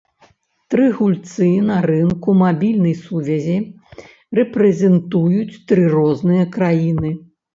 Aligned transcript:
Тры 0.73 0.85
гульцы 0.99 1.47
на 1.65 1.75
рынку 1.89 2.33
мабільнай 2.39 2.95
сувязі 3.03 3.57
рэпрэзентуюць 4.39 5.59
тры 5.73 5.83
розныя 5.97 6.49
краіны. 6.57 7.11